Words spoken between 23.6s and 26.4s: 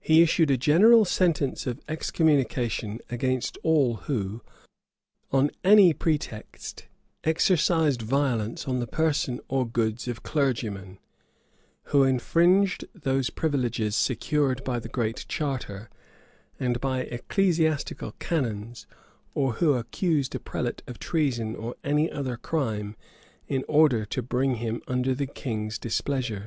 order to bring him under the king's displeasure.